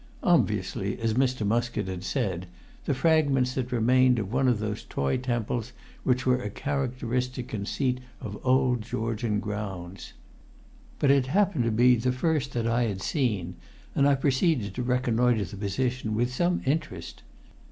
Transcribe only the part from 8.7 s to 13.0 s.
Georgian grounds. But it happened to be the first that I